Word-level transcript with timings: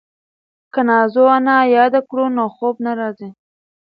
که 0.73 0.81
نازو 0.89 1.23
انا 1.35 1.57
یاده 1.75 2.01
کړو 2.09 2.25
نو 2.35 2.43
خوب 2.55 2.75
نه 2.85 2.91
راځي. 2.99 3.29